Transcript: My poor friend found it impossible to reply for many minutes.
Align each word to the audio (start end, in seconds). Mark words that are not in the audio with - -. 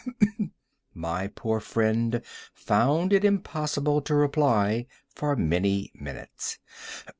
My 0.95 1.27
poor 1.27 1.59
friend 1.59 2.23
found 2.55 3.13
it 3.13 3.23
impossible 3.23 4.01
to 4.01 4.15
reply 4.15 4.87
for 5.13 5.35
many 5.35 5.91
minutes. 5.93 6.57